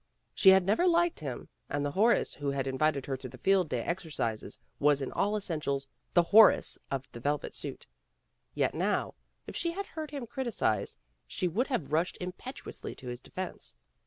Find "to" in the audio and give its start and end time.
3.17-3.29, 12.95-13.09